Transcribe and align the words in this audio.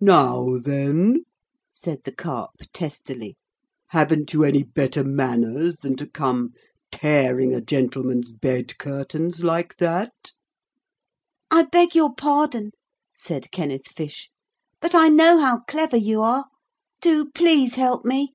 'Now 0.00 0.58
then,' 0.58 1.22
said 1.70 2.02
the 2.02 2.10
Carp 2.10 2.50
testily, 2.72 3.36
'haven't 3.90 4.32
you 4.32 4.42
any 4.42 4.64
better 4.64 5.04
manners 5.04 5.76
than 5.76 5.94
to 5.98 6.08
come 6.08 6.54
tearing 6.90 7.54
a 7.54 7.60
gentleman's 7.60 8.32
bed 8.32 8.78
curtains 8.78 9.44
like 9.44 9.76
that?' 9.76 10.32
'I 11.52 11.62
beg 11.66 11.94
your 11.94 12.12
pardon,' 12.12 12.72
said 13.14 13.52
Kenneth 13.52 13.86
Fish, 13.86 14.28
'but 14.80 14.92
I 14.92 15.08
know 15.08 15.38
how 15.38 15.60
clever 15.68 15.96
you 15.96 16.20
are. 16.20 16.46
Do 17.00 17.30
please 17.30 17.76
help 17.76 18.04
me.' 18.04 18.34